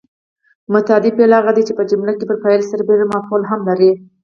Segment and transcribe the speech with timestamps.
[0.73, 3.91] متعدي فعل هغه دی چې په جمله کې پر فاعل سربېره مفعول هم لري.